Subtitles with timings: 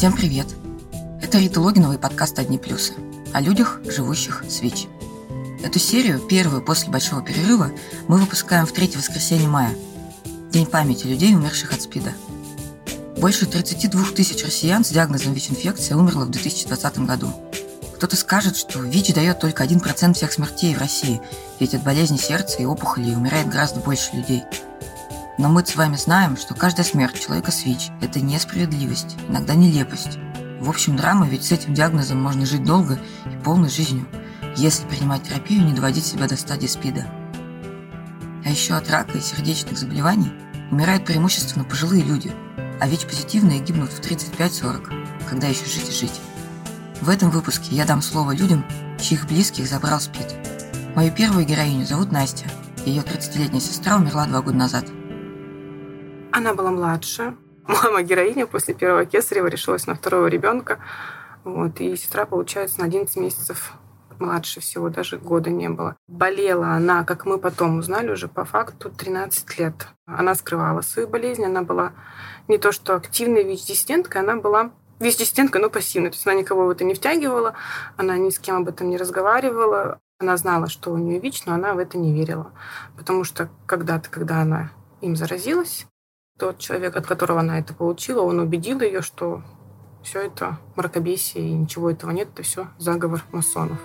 [0.00, 0.46] Всем привет!
[1.20, 2.94] Это Рита Логинова и подкаст «Одни плюсы»
[3.34, 4.86] о людях, живущих с ВИЧ.
[5.62, 7.70] Эту серию, первую после большого перерыва,
[8.08, 9.74] мы выпускаем в третье воскресенье мая,
[10.52, 12.14] День памяти людей, умерших от СПИДа.
[13.18, 17.30] Больше 32 тысяч россиян с диагнозом ВИЧ-инфекция умерло в 2020 году.
[17.96, 21.20] Кто-то скажет, что ВИЧ дает только 1% всех смертей в России,
[21.58, 24.44] ведь от болезни сердца и опухолей умирает гораздо больше людей.
[25.40, 30.18] Но мы с вами знаем, что каждая смерть человека с ВИЧ– это несправедливость, иногда нелепость.
[30.60, 34.06] В общем, драма, ведь с этим диагнозом можно жить долго и полной жизнью,
[34.54, 37.06] если принимать терапию и не доводить себя до стадии СПИДа.
[38.44, 40.30] А еще от рака и сердечных заболеваний
[40.70, 42.30] умирают преимущественно пожилые люди,
[42.78, 44.92] а ВИЧ-позитивные гибнут в 35-40,
[45.26, 46.20] когда еще жить и жить.
[47.00, 48.62] В этом выпуске я дам слово людям,
[49.00, 50.36] чьих близких забрал СПИД.
[50.94, 52.44] Мою первую героиню зовут Настя.
[52.84, 54.84] Ее 30-летняя сестра умерла два года назад.
[56.40, 57.36] Она была младше.
[57.66, 60.78] Мама героиня после первого кесарева решилась на второго ребенка.
[61.44, 63.74] Вот, и сестра, получается, на 11 месяцев
[64.18, 65.96] младше всего, даже года не было.
[66.08, 69.88] Болела она, как мы потом узнали уже по факту, 13 лет.
[70.06, 71.92] Она скрывала свою болезнь, она была
[72.48, 76.10] не то что активной ВИЧ-диссиденткой, она была ВИЧ-диссидентка, но пассивная.
[76.10, 77.52] То есть она никого в это не втягивала,
[77.98, 79.98] она ни с кем об этом не разговаривала.
[80.18, 82.50] Она знала, что у нее ВИЧ, но она в это не верила.
[82.96, 84.70] Потому что когда-то, когда она
[85.02, 85.86] им заразилась,
[86.40, 89.42] тот человек, от которого она это получила, он убедил ее, что
[90.02, 93.78] все это мракобесие и ничего этого нет, это все заговор масонов.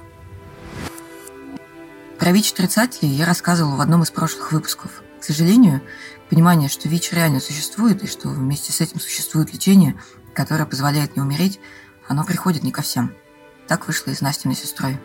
[2.18, 5.04] Про ВИЧ-отрицателей я рассказывала в одном из прошлых выпусков.
[5.20, 5.82] К сожалению,
[6.30, 10.00] понимание, что ВИЧ реально существует и что вместе с этим существует лечение,
[10.34, 11.60] которое позволяет не умереть,
[12.08, 13.14] оно приходит не ко всем.
[13.68, 14.98] Так вышло и с Настиной сестрой.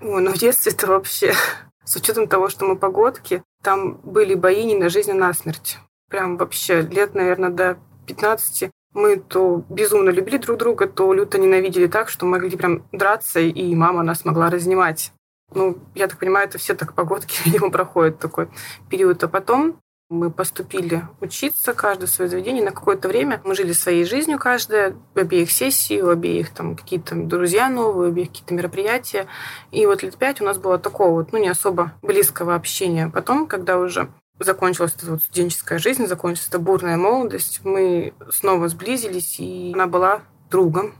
[0.00, 1.32] Ой, ну в детстве это вообще...
[1.84, 5.78] С учетом того, что мы погодки, там были бои не на жизнь, а на смерть.
[6.10, 11.86] Прям вообще лет, наверное, до 15 мы то безумно любили друг друга, то люто ненавидели
[11.86, 15.12] так, что могли прям драться, и мама нас могла разнимать.
[15.54, 18.48] Ну, я так понимаю, это все так погодки, видимо, проходят такой
[18.90, 19.22] период.
[19.22, 19.80] А потом
[20.10, 22.64] мы поступили учиться, каждое свое заведение.
[22.64, 27.14] На какое-то время мы жили своей жизнью каждая, в обеих сессии, у обеих там какие-то
[27.14, 29.26] друзья новые, у обеих какие-то мероприятия.
[29.70, 33.10] И вот лет пять у нас было такого вот, ну, не особо близкого общения.
[33.12, 34.10] Потом, когда уже
[34.40, 40.22] закончилась эта вот студенческая жизнь, закончилась эта бурная молодость, мы снова сблизились, и она была
[40.50, 40.94] другом,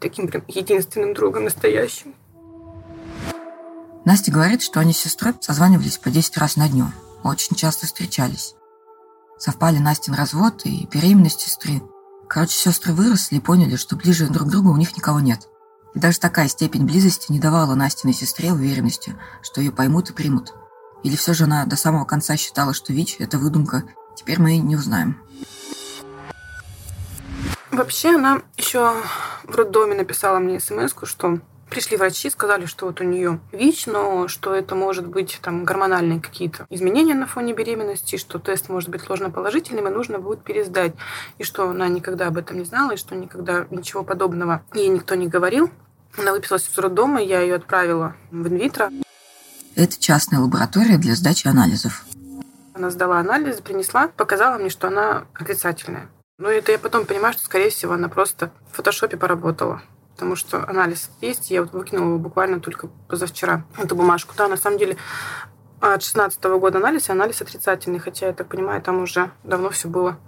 [0.00, 2.14] таким прям единственным другом настоящим.
[4.06, 6.86] Настя говорит, что они с сестрой созванивались по 10 раз на дню
[7.28, 8.54] очень часто встречались.
[9.38, 11.82] Совпали Настин развод и беременность сестры.
[12.28, 15.48] Короче, сестры выросли и поняли, что ближе друг к другу у них никого нет.
[15.94, 20.54] И даже такая степень близости не давала Настиной сестре уверенности, что ее поймут и примут.
[21.02, 23.84] Или все же она до самого конца считала, что ВИЧ– это выдумка.
[24.16, 25.22] Теперь мы не узнаем.
[27.70, 28.94] Вообще она еще
[29.44, 31.40] в роддоме написала мне смс что
[31.70, 36.20] Пришли врачи, сказали, что вот у нее ВИЧ, но что это может быть там гормональные
[36.20, 40.94] какие-то изменения на фоне беременности, что тест может быть ложноположительным, и нужно будет пересдать.
[41.38, 45.16] И что она никогда об этом не знала, и что никогда ничего подобного ей никто
[45.16, 45.70] не говорил.
[46.16, 48.90] Она выписалась из роддома, я ее отправила в инвитро.
[49.74, 52.04] Это частная лаборатория для сдачи анализов.
[52.74, 56.08] Она сдала анализы, принесла, показала мне, что она отрицательная.
[56.38, 59.82] Ну, это я потом понимаю, что, скорее всего, она просто в фотошопе поработала
[60.16, 61.50] потому что анализ есть.
[61.50, 64.34] Я вот выкинула его буквально только позавчера, эту бумажку.
[64.34, 64.96] Да, на самом деле
[65.78, 70.18] от 16 года анализ, анализ отрицательный, хотя, я так понимаю, там уже давно все было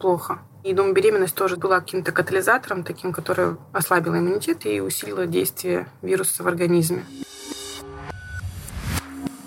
[0.00, 0.38] плохо.
[0.64, 6.42] И, думаю, беременность тоже была каким-то катализатором, таким, который ослабил иммунитет и усилило действие вируса
[6.42, 7.04] в организме.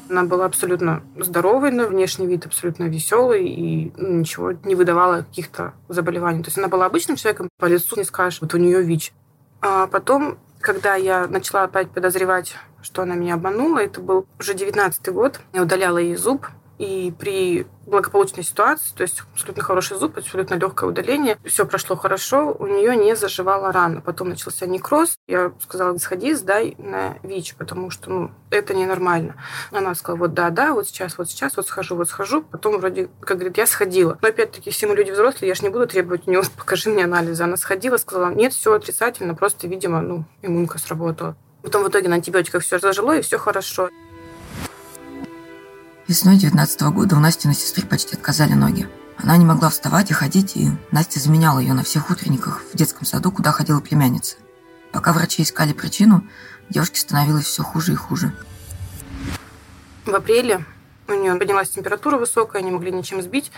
[0.07, 6.41] Она была абсолютно здоровой, на внешний вид абсолютно веселый и ничего не выдавала каких-то заболеваний.
[6.41, 9.13] То есть она была обычным человеком, по лицу не скажешь, вот у нее ВИЧ.
[9.61, 15.13] А потом, когда я начала опять подозревать, что она меня обманула, это был уже девятнадцатый
[15.13, 16.47] год, я удаляла ей зуб,
[16.79, 22.55] и при благополучной ситуации, то есть абсолютно хороший зуб, абсолютно легкое удаление, все прошло хорошо,
[22.57, 23.99] у нее не заживала рана.
[23.99, 25.17] Потом начался некроз.
[25.27, 29.35] Я сказала, сходи, сдай на ВИЧ, потому что ну, это ненормально.
[29.71, 32.43] Она сказала, вот да, да, вот сейчас, вот сейчас, вот схожу, вот схожу.
[32.43, 34.17] Потом вроде, как говорит, я сходила.
[34.21, 37.03] Но опять-таки все мы люди взрослые, я же не буду требовать у нее, покажи мне
[37.03, 37.43] анализы.
[37.43, 41.35] Она сходила, сказала, нет, все отрицательно, просто, видимо, ну, иммунка сработала.
[41.61, 43.89] Потом в итоге на антибиотиках все зажило, и все хорошо.
[46.09, 48.89] Весной 19 года у Насти на сестры почти отказали ноги.
[49.19, 53.05] Она не могла вставать и ходить, и Настя заменяла ее на всех утренниках в детском
[53.05, 54.37] саду, куда ходила племянница.
[54.91, 56.23] Пока врачи искали причину,
[56.67, 58.33] девушке становилось все хуже и хуже.
[60.03, 60.65] В апреле
[61.07, 63.51] у нее поднялась температура высокая, они могли ничем сбить.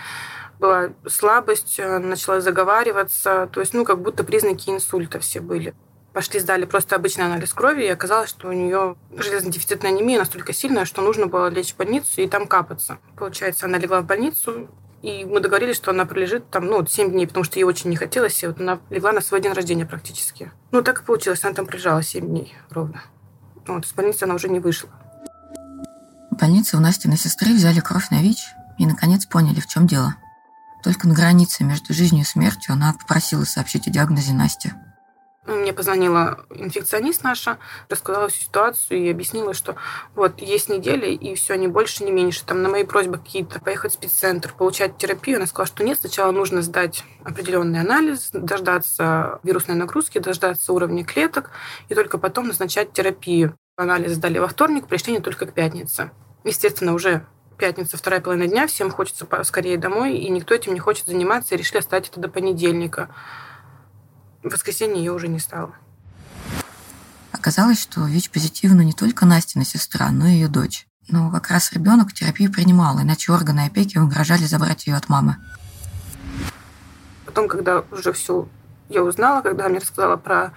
[0.60, 5.74] была слабость, э, начала заговариваться, то есть, ну, как будто признаки инсульта все были.
[6.14, 10.84] Пошли, сдали просто обычный анализ крови, и оказалось, что у нее железно-дефицитная анемия настолько сильная,
[10.84, 12.98] что нужно было лечь в больницу и там капаться.
[13.16, 14.68] Получается, она легла в больницу,
[15.02, 17.96] и мы договорились, что она пролежит там, ну, 7 дней, потому что ей очень не
[17.96, 18.44] хотелось.
[18.44, 20.52] И вот она легла на свой день рождения практически.
[20.72, 21.44] Ну, так и получилось.
[21.44, 23.02] Она там пролежала 7 дней ровно.
[23.66, 24.90] Вот, с больницы она уже не вышла.
[26.30, 30.16] В больнице у Настиной сестры взяли кровь на ВИЧ и, наконец, поняли, в чем дело.
[30.84, 34.74] Только на границе между жизнью и смертью она попросила сообщить о диагнозе Насти.
[35.48, 37.58] Мне позвонила инфекционист наша,
[37.90, 39.76] рассказала всю ситуацию и объяснила, что
[40.14, 42.46] вот есть неделя, и все, не больше, не меньше.
[42.46, 45.38] Там на мои просьбы какие-то поехать в спеццентр, получать терапию.
[45.38, 51.50] Она сказала, что нет, сначала нужно сдать определенный анализ, дождаться вирусной нагрузки, дождаться уровня клеток,
[51.90, 53.58] и только потом назначать терапию.
[53.78, 56.12] Анализ сдали во вторник, пришли не только к пятнице.
[56.44, 57.26] Естественно, уже
[57.58, 61.58] пятница, вторая половина дня, всем хочется скорее домой, и никто этим не хочет заниматься, и
[61.58, 63.10] решили оставить это до понедельника.
[64.44, 65.74] В воскресенье ее уже не стало.
[67.32, 70.88] Оказалось, что ВИЧ-позитивна не только Настина сестра, но и ее дочь.
[71.08, 75.38] Но как раз ребенок терапию принимал, иначе органы опеки угрожали забрать ее от мамы.
[77.26, 78.48] Потом, когда уже все
[78.90, 80.54] я узнала, когда мне рассказала про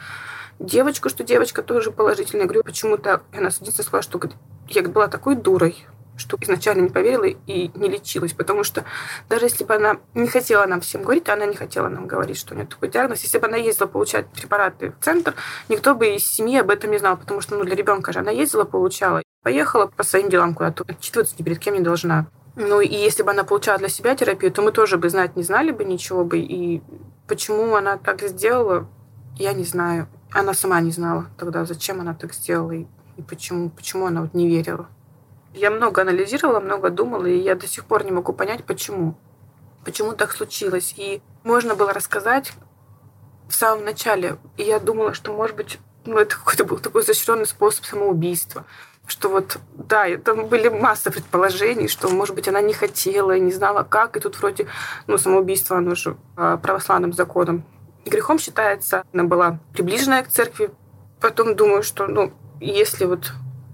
[0.59, 3.23] девочку, что девочка тоже положительная, я говорю, почему так?
[3.33, 4.21] И она единственное сказала, что
[4.69, 8.85] я была такой дурой, что изначально не поверила и не лечилась, потому что
[9.29, 12.55] даже если бы она не хотела нам всем говорить, она не хотела нам говорить, что
[12.55, 15.35] у нее такой диагноз, если бы она ездила получать препараты в центр,
[15.69, 18.31] никто бы из семьи об этом не знал, потому что ну, для ребенка же она
[18.31, 22.27] ездила, получала, поехала по своим делам куда-то, отчитываться ни перед кем не должна.
[22.57, 25.43] Ну и если бы она получала для себя терапию, то мы тоже бы знать не
[25.43, 26.39] знали бы ничего бы.
[26.39, 26.83] И
[27.27, 28.89] почему она так сделала,
[29.37, 30.07] я не знаю.
[30.31, 34.35] Она сама не знала тогда, зачем она так сделала и, и почему, почему она вот
[34.35, 34.89] не верила.
[35.55, 39.17] Я много анализировала, много думала, и я до сих пор не могу понять, почему.
[39.85, 40.95] Почему так случилось.
[40.97, 42.53] И можно было рассказать
[43.49, 44.37] в самом начале.
[44.57, 48.65] И я думала, что, может быть, ну, это какой-то был такой изощренный способ самоубийства.
[49.07, 53.85] Что вот, да, там были масса предположений, что, может быть, она не хотела, не знала
[53.85, 54.17] как.
[54.17, 54.67] И тут вроде,
[55.07, 57.65] ну, самоубийство, оно же по православным законам
[58.07, 59.05] грехом считается.
[59.13, 60.71] Она была приближенная к церкви.
[61.21, 63.33] Потом думаю, что, ну, если вот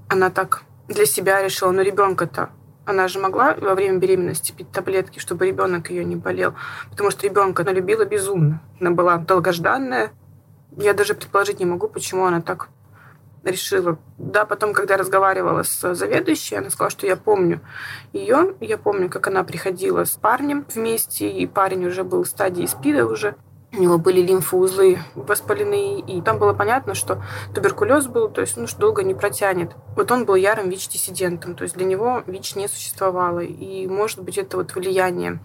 [0.08, 2.50] она так для себя решила, но ребенка-то
[2.84, 6.54] она же могла во время беременности пить таблетки, чтобы ребенок ее не болел,
[6.90, 8.60] потому что ребенка она любила безумно.
[8.80, 10.10] Она была долгожданная.
[10.76, 12.68] Я даже предположить не могу, почему она так
[13.44, 13.98] решила.
[14.18, 17.60] Да, потом, когда разговаривала с заведующей, она сказала, что я помню
[18.12, 22.66] ее, я помню, как она приходила с парнем вместе, и парень уже был в стадии
[22.66, 23.36] СПИДа уже
[23.72, 27.22] у него были лимфоузлы воспаленные, и там было понятно, что
[27.54, 29.72] туберкулез был, то есть, ну, что долго не протянет.
[29.96, 34.38] Вот он был ярым ВИЧ-диссидентом, то есть для него ВИЧ не существовало, и, может быть,
[34.38, 35.38] это вот влияние.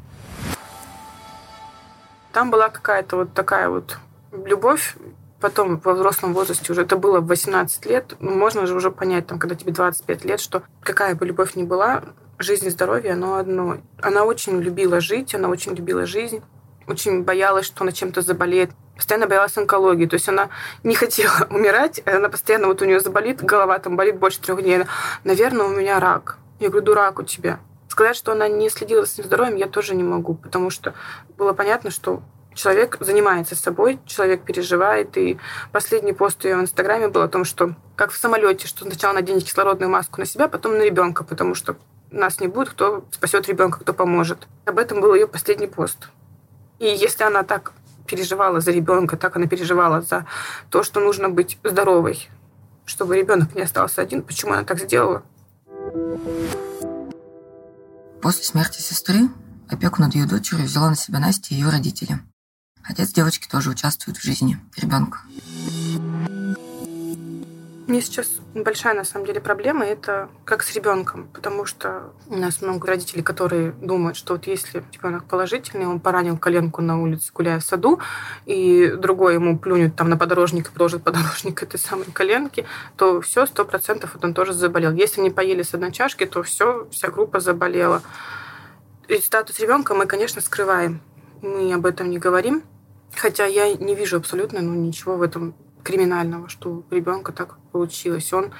[2.33, 3.99] Там была какая-то вот такая вот
[4.31, 4.97] любовь,
[5.39, 9.27] потом во взрослом возрасте уже это было в 18 лет, ну, можно же уже понять,
[9.27, 12.03] там, когда тебе 25 лет, что какая бы любовь ни была,
[12.39, 13.77] жизнь и здоровье, оно одно.
[14.01, 16.41] Она очень любила жить, она очень любила жизнь
[16.87, 18.71] очень боялась, что она чем-то заболеет.
[18.95, 20.05] Постоянно боялась онкологии.
[20.05, 20.49] То есть она
[20.83, 22.01] не хотела умирать.
[22.05, 24.85] Она постоянно, вот у нее заболит, голова там болит больше трех дней.
[25.23, 26.37] Наверное, у меня рак.
[26.59, 27.59] Я говорю, дурак у тебя.
[27.89, 30.93] Сказать, что она не следила за своим здоровьем, я тоже не могу, потому что
[31.37, 32.21] было понятно, что
[32.55, 35.15] человек занимается собой, человек переживает.
[35.17, 35.37] И
[35.71, 39.45] последний пост ее в Инстаграме был о том, что как в самолете, что сначала наденете
[39.45, 41.75] кислородную маску на себя, потом на ребенка, потому что
[42.11, 44.47] нас не будет, кто спасет ребенка, кто поможет.
[44.65, 46.09] Об этом был ее последний пост.
[46.85, 47.73] И если она так
[48.05, 50.27] переживала за ребенка, так она переживала за
[50.69, 52.29] то, что нужно быть здоровой,
[52.85, 55.23] чтобы ребенок не остался один, почему она так сделала?
[58.21, 59.29] После смерти сестры
[59.67, 62.19] опеку над ее дочерью взяла на себя Настя и ее родители.
[62.83, 65.21] Отец девочки тоже участвует в жизни ребенка.
[67.87, 72.59] Мне сейчас большая, на самом деле, проблема– это как с ребенком, потому что у нас
[72.63, 77.59] много родителей, которые думают, что вот если ребенок положительный, он поранил коленку на улице, гуляя
[77.59, 77.99] в саду,
[78.47, 82.65] и другой ему плюнет там на подорожник и положит подорожник этой самой коленки,
[82.97, 84.91] то все, сто процентов он тоже заболел.
[84.91, 88.01] Если не поели с одной чашки, то все, вся группа заболела.
[89.07, 91.01] И статус ребенка мы, конечно, скрываем.
[91.43, 92.63] Мы об этом не говорим.
[93.15, 95.53] Хотя я не вижу абсолютно ну, ничего в этом
[95.85, 98.33] криминального, что у ребенка так получилось.
[98.33, 98.51] Он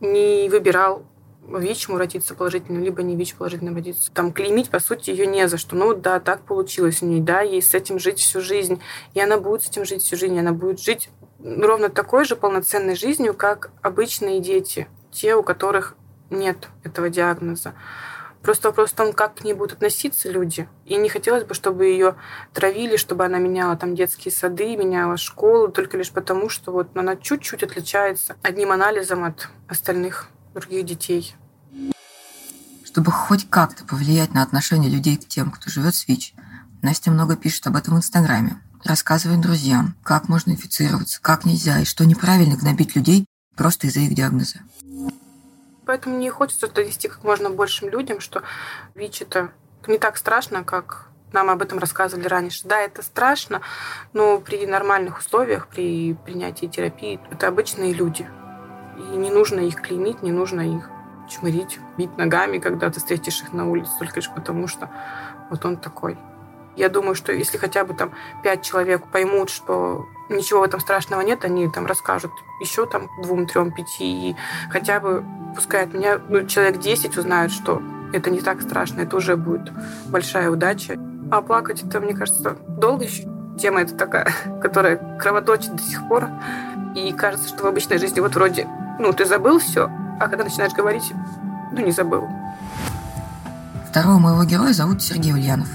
[0.00, 1.04] не выбирал
[1.46, 4.12] ВИЧ ему родиться положительным, либо не ВИЧ положительным родиться.
[4.12, 5.74] Там клеймить, по сути, ее не за что.
[5.76, 8.80] Ну да, так получилось у нее, да, ей с этим жить всю жизнь.
[9.14, 11.10] И она будет с этим жить всю жизнь, она будет жить
[11.42, 15.96] ровно такой же полноценной жизнью, как обычные дети, те, у которых
[16.30, 17.74] нет этого диагноза.
[18.42, 20.68] Просто вопрос в том, как к ней будут относиться люди.
[20.84, 22.16] И не хотелось бы, чтобы ее
[22.52, 27.14] травили, чтобы она меняла там детские сады, меняла школу, только лишь потому, что вот она
[27.16, 31.36] чуть-чуть отличается одним анализом от остальных других детей.
[32.84, 36.34] Чтобы хоть как-то повлиять на отношение людей к тем, кто живет с ВИЧ,
[36.82, 41.84] Настя много пишет об этом в Инстаграме, рассказывает друзьям, как можно инфицироваться, как нельзя и
[41.84, 43.24] что неправильно гнобить людей
[43.56, 44.58] просто из-за их диагноза.
[45.92, 48.42] Поэтому мне хочется донести как можно большим людям, что
[48.94, 49.52] ВИЧ это
[49.86, 52.62] не так страшно, как нам об этом рассказывали раньше.
[52.64, 53.60] Да, это страшно,
[54.14, 58.26] но при нормальных условиях, при принятии терапии, это обычные люди.
[58.96, 60.88] И не нужно их клеймить, не нужно их
[61.28, 64.88] чмырить, бить ногами, когда ты встретишь их на улице, только лишь потому, что
[65.50, 66.16] вот он такой.
[66.76, 68.12] Я думаю, что если хотя бы там
[68.42, 73.46] пять человек поймут, что ничего в этом страшного нет, они там расскажут еще там двум,
[73.46, 74.36] трем, пяти, и
[74.70, 75.24] хотя бы,
[75.54, 79.72] пускай от меня ну, человек 10 узнают, что это не так страшно, это уже будет
[80.06, 80.98] большая удача.
[81.30, 83.28] А плакать это, мне кажется, долго еще.
[83.58, 86.28] Тема это такая, которая кровоточит до сих пор.
[86.94, 90.72] И кажется, что в обычной жизни вот вроде, ну, ты забыл все, а когда начинаешь
[90.72, 91.12] говорить,
[91.72, 92.28] ну, не забыл.
[93.90, 95.68] Второго моего героя зовут Сергей Ульянов.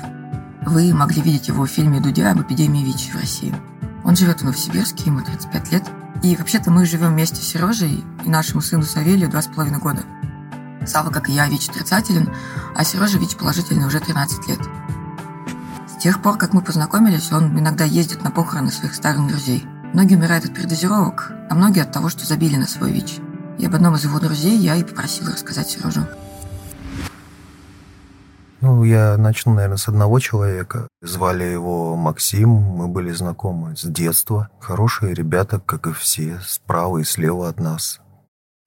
[0.68, 3.56] Вы могли видеть его в фильме Дудя об эпидемии ВИЧ в России.
[4.04, 5.84] Он живет в Новосибирске, ему 35 лет.
[6.24, 10.04] И вообще-то мы живем вместе с Сережей и нашему сыну Савелию два с половиной года.
[10.86, 12.30] Сава, как и я, ВИЧ отрицателен,
[12.76, 14.60] а Сережа ВИЧ положительный уже 13 лет.
[15.88, 19.66] С тех пор, как мы познакомились, он иногда ездит на похороны своих старых друзей.
[19.94, 23.20] Многие умирают от передозировок, а многие от того, что забили на свой ВИЧ.
[23.58, 26.06] И об одном из его друзей я и попросила рассказать Сережу.
[28.60, 30.88] Ну, я начну, наверное, с одного человека.
[31.02, 34.50] Звали его Максим, мы были знакомы с детства.
[34.60, 38.00] Хорошие ребята, как и все, справа и слева от нас.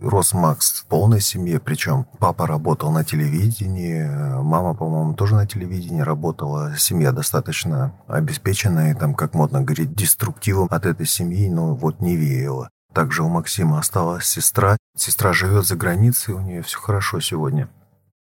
[0.01, 4.03] Рос Макс в полной семье, причем папа работал на телевидении,
[4.41, 6.75] мама, по-моему, тоже на телевидении работала.
[6.79, 12.71] Семья достаточно обеспеченная, там, как модно говорить, деструктивом от этой семьи, но вот не веяло.
[12.95, 14.77] Также у Максима осталась сестра.
[14.97, 17.69] Сестра живет за границей, у нее все хорошо сегодня.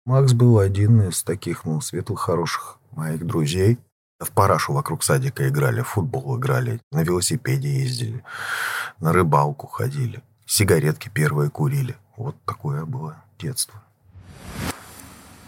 [0.07, 3.77] Макс был один из таких, ну, светлых, хороших моих друзей.
[4.21, 8.23] В парашу вокруг садика играли, в футбол играли, на велосипеде ездили,
[9.01, 11.97] на рыбалку ходили, сигаретки первые курили.
[12.15, 13.83] Вот такое было детство.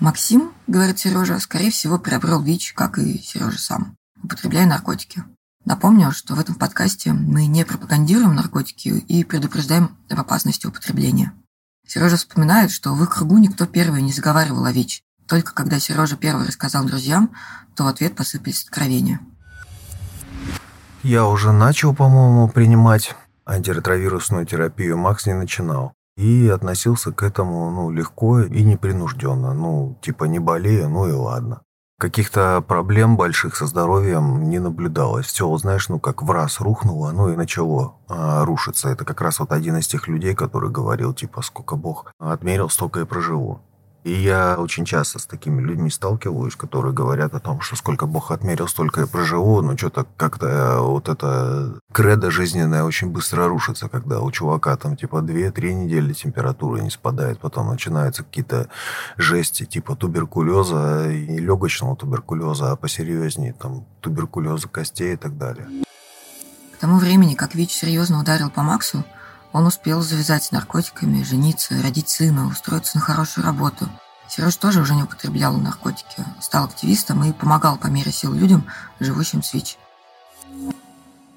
[0.01, 5.23] Максим, говорит Сережа, скорее всего, приобрел ВИЧ, как и Сережа сам, употребляя наркотики.
[5.63, 11.31] Напомню, что в этом подкасте мы не пропагандируем наркотики и предупреждаем об опасности употребления.
[11.89, 15.01] Сережа вспоминает, что в их кругу никто первый не заговаривал о ВИЧ.
[15.27, 17.31] Только когда Сережа первый рассказал друзьям,
[17.75, 19.19] то в ответ посыпались откровения.
[21.01, 24.99] Я уже начал, по-моему, принимать антиретровирусную терапию.
[24.99, 25.93] Макс не начинал.
[26.15, 29.55] И относился к этому ну, легко и непринужденно.
[29.55, 31.63] Ну, типа не болею, ну и ладно.
[31.99, 35.25] Каких-то проблем больших со здоровьем не наблюдалось.
[35.25, 38.87] Все, знаешь, ну как в раз рухнуло, ну и начало а, рушиться.
[38.87, 43.01] Это как раз вот один из тех людей, который говорил, типа, сколько Бог отмерил, столько
[43.01, 43.59] и проживу.
[44.09, 48.31] И я очень часто с такими людьми сталкиваюсь, которые говорят о том, что сколько Бог
[48.31, 53.87] отмерил, столько и проживу, но что-то как-то э, вот это кредо жизненное очень быстро рушится,
[53.87, 58.69] когда у чувака там типа 2-3 недели температура не спадает, потом начинаются какие-то
[59.15, 65.67] жести типа туберкулеза и легочного туберкулеза, а посерьезнее там туберкулеза костей и так далее.
[66.73, 69.03] К тому времени, как ВИЧ серьезно ударил по Максу,
[69.51, 73.87] он успел завязать с наркотиками, жениться, родить сына, устроиться на хорошую работу.
[74.27, 78.65] Сереж тоже уже не употреблял наркотики, стал активистом и помогал по мере сил людям,
[78.99, 79.77] живущим с ВИЧ.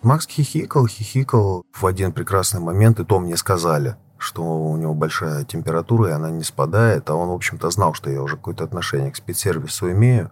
[0.03, 1.65] Макс хихикал, хихикал.
[1.73, 6.31] В один прекрасный момент, и то мне сказали, что у него большая температура, и она
[6.31, 10.31] не спадает, а он, в общем-то, знал, что я уже какое-то отношение к спецсервису имею,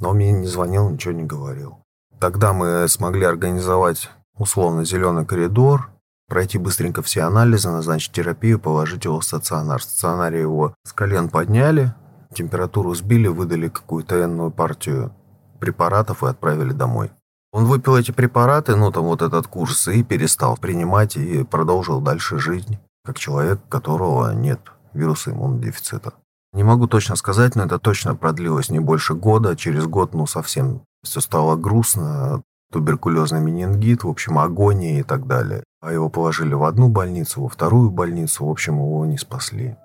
[0.00, 1.78] но мне не звонил, ничего не говорил.
[2.20, 5.90] Тогда мы смогли организовать условно зеленый коридор,
[6.28, 9.80] пройти быстренько все анализы, назначить терапию, положить его в стационар.
[9.80, 11.94] В стационаре его с колен подняли,
[12.34, 15.14] температуру сбили, выдали какую-то энную партию
[15.60, 17.10] препаратов и отправили домой.
[17.52, 22.38] Он выпил эти препараты, ну там вот этот курс, и перестал принимать, и продолжил дальше
[22.38, 24.60] жизнь, как человек, у которого нет
[24.92, 26.12] вируса иммунодефицита.
[26.52, 29.56] Не могу точно сказать, но это точно продлилось не больше года.
[29.56, 32.42] Через год, ну, совсем все стало грустно.
[32.72, 35.62] Туберкулезный менингит, в общем, агония и так далее.
[35.80, 39.76] А его положили в одну больницу, во вторую больницу, в общем, его не спасли.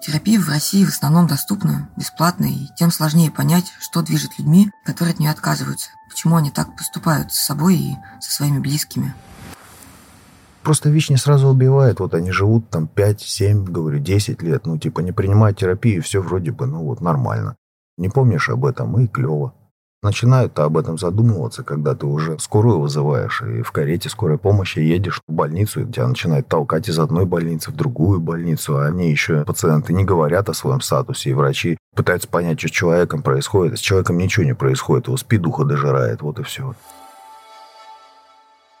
[0.00, 5.12] Терапия в России в основном доступна, бесплатна, и тем сложнее понять, что движет людьми, которые
[5.12, 9.14] от нее отказываются, почему они так поступают с собой и со своими близкими.
[10.62, 12.00] Просто ВИЧ не сразу убивает.
[12.00, 14.66] Вот они живут там 5, 7, говорю, 10 лет.
[14.66, 17.56] Ну, типа, не принимать терапию, все вроде бы, ну, вот нормально.
[17.96, 19.54] Не помнишь об этом, и клево.
[20.02, 25.20] Начинают об этом задумываться, когда ты уже скорую вызываешь, и в карете скорой помощи едешь
[25.28, 29.44] в больницу, и тебя начинают толкать из одной больницы в другую больницу, а они еще,
[29.44, 33.78] пациенты, не говорят о своем статусе, и врачи пытаются понять, что с человеком происходит.
[33.78, 36.74] С человеком ничего не происходит, его спидуха дожирает, вот и все.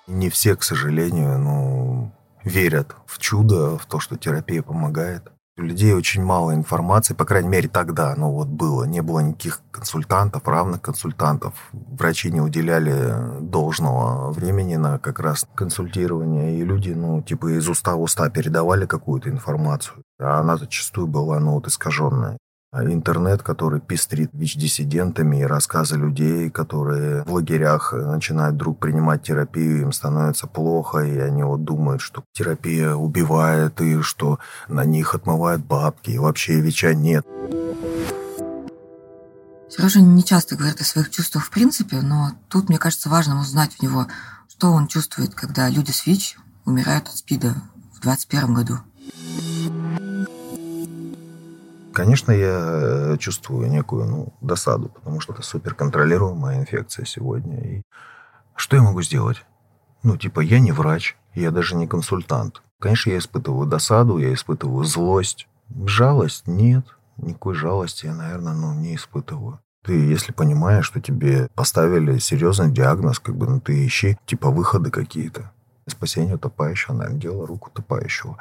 [0.06, 2.12] Не все, к сожалению, ну,
[2.44, 5.30] верят в чудо, в то, что терапия помогает.
[5.60, 8.84] У людей очень мало информации, по крайней мере тогда, ну вот было.
[8.84, 11.52] Не было никаких консультантов, равных консультантов.
[11.72, 16.58] Врачи не уделяли должного времени на как раз консультирование.
[16.58, 20.02] И люди, ну, типа из уста в уста передавали какую-то информацию.
[20.18, 22.38] А она зачастую была, ну, вот искаженная.
[22.72, 29.80] А интернет, который пестрит ВИЧ-диссидентами и рассказы людей, которые в лагерях начинают вдруг принимать терапию,
[29.80, 35.64] им становится плохо, и они вот думают, что терапия убивает, и что на них отмывают
[35.64, 37.26] бабки, и вообще ВИЧа нет.
[39.68, 43.72] Сережа не часто говорит о своих чувствах в принципе, но тут, мне кажется, важно узнать
[43.80, 44.06] у него,
[44.48, 46.36] что он чувствует, когда люди с ВИЧ
[46.66, 47.54] умирают от СПИДа
[47.94, 48.78] в 2021 году.
[51.92, 52.60] Конечно, я
[53.12, 57.60] э, чувствую некую ну, досаду, потому что это суперконтролируемая инфекция сегодня.
[57.60, 57.82] И
[58.54, 59.44] что я могу сделать?
[60.02, 62.62] Ну, типа, я не врач, я даже не консультант.
[62.80, 65.48] Конечно, я испытываю досаду, я испытываю злость.
[65.84, 66.46] Жалость?
[66.46, 66.86] Нет.
[67.16, 69.60] Никакой жалости я, наверное, ну, не испытываю.
[69.84, 74.90] Ты, если понимаешь, что тебе поставили серьезный диагноз, как бы, ну, ты ищи, типа, выходы
[74.90, 75.52] какие-то
[75.86, 78.36] спасение утопающего, наверное, дело рук утопающего.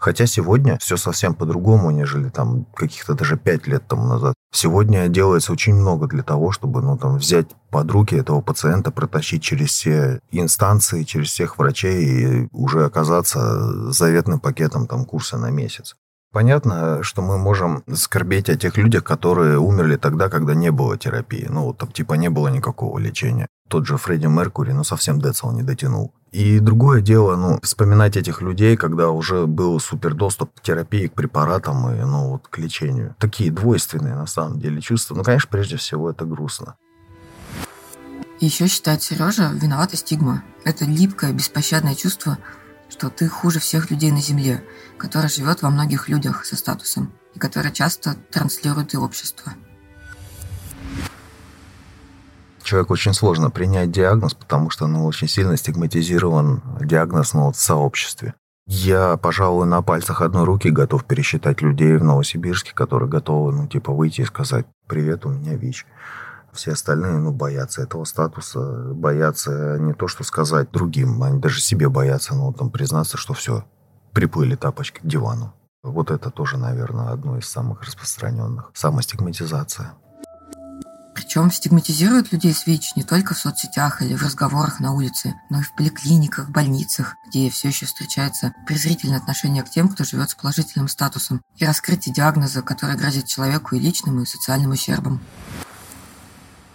[0.00, 4.34] Хотя сегодня все совсем по-другому, нежели там каких-то даже пять лет тому назад.
[4.52, 9.42] Сегодня делается очень много для того, чтобы ну, там, взять под руки этого пациента, протащить
[9.42, 15.96] через все инстанции, через всех врачей и уже оказаться заветным пакетом там, курса на месяц.
[16.34, 21.46] Понятно, что мы можем скорбеть о тех людях, которые умерли тогда, когда не было терапии.
[21.48, 23.46] Ну, вот, типа, не было никакого лечения.
[23.68, 26.12] Тот же Фредди Меркури, ну, совсем Децл не дотянул.
[26.32, 31.12] И другое дело, ну, вспоминать этих людей, когда уже был супер доступ к терапии, к
[31.12, 33.14] препаратам и, ну, вот, к лечению.
[33.20, 35.14] Такие двойственные, на самом деле, чувства.
[35.14, 36.74] Ну, конечно, прежде всего, это грустно.
[38.40, 40.42] еще считает Сережа виновата стигма.
[40.64, 42.38] Это липкое, беспощадное чувство,
[42.94, 44.62] что ты хуже всех людей на Земле,
[44.98, 49.52] которое живет во многих людях со статусом и которое часто транслирует и общество.
[52.62, 57.60] Человеку очень сложно принять диагноз, потому что ну, очень сильно стигматизирован диагноз ну, вот, в
[57.60, 58.34] сообществе.
[58.68, 63.92] Я, пожалуй, на пальцах одной руки готов пересчитать людей в Новосибирске, которые готовы, ну, типа,
[63.92, 65.84] выйти и сказать «Привет, у меня ВИЧ».
[66.54, 68.60] Все остальные, ну, боятся этого статуса,
[68.94, 73.64] боятся не то, что сказать другим, они даже себе боятся, ну, там, признаться, что все,
[74.12, 75.52] приплыли тапочки к дивану.
[75.82, 78.70] Вот это тоже, наверное, одно из самых распространенных.
[78.72, 79.94] Самостигматизация.
[81.14, 85.60] Причем стигматизируют людей с ВИЧ не только в соцсетях или в разговорах на улице, но
[85.60, 90.34] и в поликлиниках, больницах, где все еще встречается презрительное отношение к тем, кто живет с
[90.34, 95.20] положительным статусом, и раскрытие диагноза, который грозит человеку и личным, и социальным ущербом.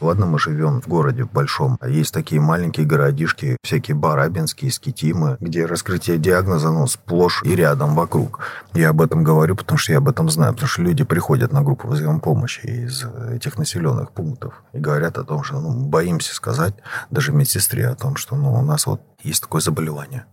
[0.01, 5.65] Ладно, мы живем в городе большом, а есть такие маленькие городишки, всякие барабинские, скитимы, где
[5.65, 8.39] раскрытие диагноза, ну, сплошь и рядом вокруг.
[8.73, 11.63] Я об этом говорю, потому что я об этом знаю, потому что люди приходят на
[11.63, 16.75] группу вызовем помощи из этих населенных пунктов и говорят о том, что ну, боимся сказать
[17.11, 20.25] даже медсестре о том, что ну, у нас вот есть такое заболевание.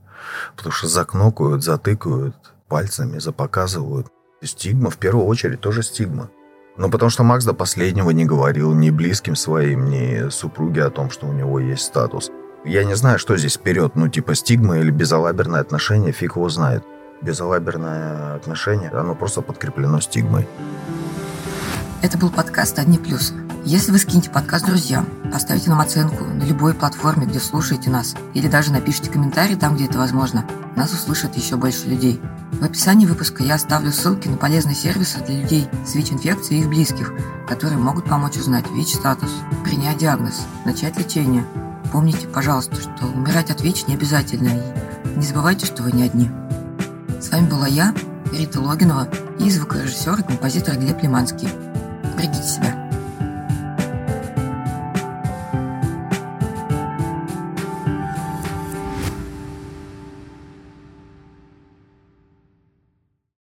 [0.57, 2.37] Потому что закнокают, затыкают
[2.69, 4.07] пальцами, запоказывают.
[4.43, 6.29] Стигма, в первую очередь, тоже стигма.
[6.77, 11.11] Ну, потому что Макс до последнего не говорил ни близким своим, ни супруге о том,
[11.11, 12.31] что у него есть статус.
[12.65, 16.85] Я не знаю, что здесь вперед, ну, типа стигма или безалаберное отношение, фиг его знает.
[17.23, 20.47] Безалаберное отношение, оно просто подкреплено стигмой.
[22.03, 23.46] Это был подкаст «Одни плюсы».
[23.67, 28.47] Если вы скинете подкаст друзьям, поставите нам оценку на любой платформе, где слушаете нас, или
[28.47, 32.21] даже напишите комментарий там, где это возможно, нас услышат еще больше людей.
[32.53, 36.69] В описании выпуска я оставлю ссылки на полезные сервисы для людей с ВИЧ-инфекцией и их
[36.69, 37.13] близких,
[37.49, 39.33] которые могут помочь узнать ВИЧ-статус,
[39.65, 41.45] принять диагноз, начать лечение.
[41.91, 46.31] Помните, пожалуйста, что умирать от ВИЧ не обязательно, и не забывайте, что вы не одни.
[47.21, 47.93] С вами была я,
[48.33, 49.09] Рита Логинова,
[49.41, 51.49] и звукорежиссер и композитор Глеб Лиманский.
[52.17, 52.86] Берегите себя.